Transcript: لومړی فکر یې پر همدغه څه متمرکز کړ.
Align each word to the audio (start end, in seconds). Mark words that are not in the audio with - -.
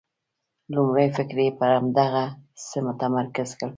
لومړی 0.73 1.07
فکر 1.15 1.37
یې 1.45 1.51
پر 1.59 1.69
همدغه 1.77 2.25
څه 2.67 2.77
متمرکز 2.87 3.49
کړ. 3.59 3.69